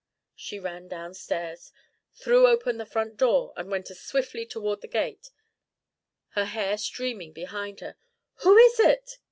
She 0.35 0.57
ran 0.57 0.87
down 0.87 1.13
stairs, 1.13 1.71
threw 2.15 2.47
open 2.47 2.79
the 2.79 2.87
front 2.87 3.17
door 3.17 3.53
and 3.55 3.69
went 3.69 3.91
as 3.91 4.01
swiftly 4.01 4.47
toward 4.47 4.81
the 4.81 4.87
gate, 4.87 5.29
her 6.29 6.45
hair 6.45 6.79
streaming 6.79 7.33
behind 7.33 7.81
her. 7.81 7.95
"Who 8.37 8.57
is 8.57 8.79
it?" 8.79 9.19